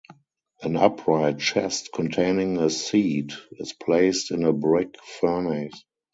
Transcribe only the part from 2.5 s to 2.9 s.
a